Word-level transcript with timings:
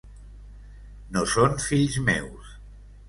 No 1.17 1.23
són 1.33 1.61
fills 1.67 1.99
meus. 2.09 2.51